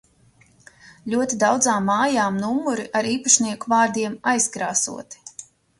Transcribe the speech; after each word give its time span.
Ļoti 1.15 1.37
daudzām 1.43 1.85
mājām 1.91 2.41
numuri 2.47 2.89
ar 3.01 3.13
īpašnieku 3.13 3.75
vārdiem 3.77 4.19
aizkrāsoti. 4.35 5.27